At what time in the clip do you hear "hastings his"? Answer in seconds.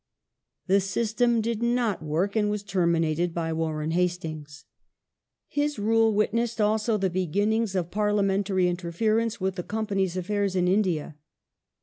3.91-5.77